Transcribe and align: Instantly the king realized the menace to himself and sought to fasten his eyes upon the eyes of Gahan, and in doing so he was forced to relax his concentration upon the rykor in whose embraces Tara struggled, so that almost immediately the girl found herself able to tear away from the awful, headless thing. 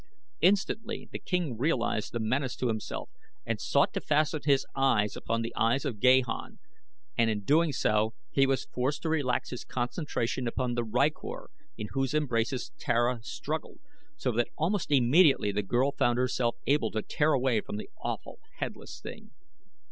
Instantly 0.39 1.07
the 1.11 1.19
king 1.19 1.55
realized 1.59 2.11
the 2.11 2.19
menace 2.19 2.55
to 2.55 2.69
himself 2.69 3.11
and 3.45 3.61
sought 3.61 3.93
to 3.93 4.01
fasten 4.01 4.41
his 4.45 4.65
eyes 4.75 5.15
upon 5.15 5.43
the 5.43 5.53
eyes 5.55 5.85
of 5.85 5.99
Gahan, 5.99 6.57
and 7.15 7.29
in 7.29 7.43
doing 7.43 7.71
so 7.71 8.15
he 8.31 8.47
was 8.47 8.65
forced 8.65 9.03
to 9.03 9.09
relax 9.09 9.51
his 9.51 9.63
concentration 9.63 10.47
upon 10.47 10.73
the 10.73 10.83
rykor 10.83 11.49
in 11.77 11.89
whose 11.91 12.15
embraces 12.15 12.71
Tara 12.79 13.19
struggled, 13.21 13.77
so 14.17 14.31
that 14.31 14.49
almost 14.57 14.89
immediately 14.89 15.51
the 15.51 15.61
girl 15.61 15.91
found 15.91 16.17
herself 16.17 16.55
able 16.65 16.89
to 16.89 17.03
tear 17.03 17.33
away 17.33 17.61
from 17.61 17.77
the 17.77 17.91
awful, 18.03 18.39
headless 18.55 18.99
thing. 18.99 19.29